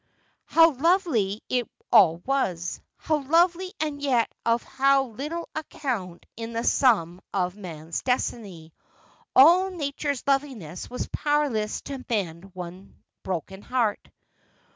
[0.45, 6.63] How lovely it all was— how lovely, and yet of how little account in the
[6.63, 8.73] sum of man's destiny!
[9.35, 14.09] All Nature's loveliness was powerless to mend one broken heart.